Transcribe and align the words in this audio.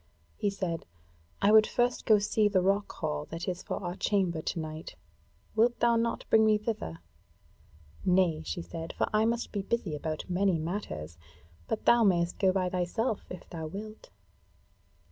He 0.35 0.49
said: 0.49 0.87
"I 1.43 1.51
would 1.51 1.67
first 1.67 2.07
go 2.07 2.17
see 2.17 2.47
the 2.47 2.63
rock 2.63 2.91
hall 2.91 3.25
that 3.29 3.47
is 3.47 3.61
for 3.61 3.83
our 3.83 3.95
chamber 3.95 4.41
to 4.41 4.59
night; 4.59 4.95
wilt 5.55 5.79
thou 5.79 5.95
not 5.95 6.25
bring 6.31 6.43
me 6.43 6.53
in 6.55 6.63
thither?" 6.63 7.01
"Nay," 8.03 8.41
she 8.43 8.63
said, 8.63 8.93
"for 8.93 9.07
I 9.13 9.25
must 9.25 9.51
be 9.51 9.61
busy 9.61 9.93
about 9.95 10.27
many 10.27 10.57
matters; 10.57 11.19
but 11.67 11.85
thou 11.85 12.03
mayst 12.03 12.39
go 12.39 12.51
by 12.51 12.67
thyself, 12.67 13.25
if 13.29 13.47
thou 13.51 13.67
wilt." 13.67 14.09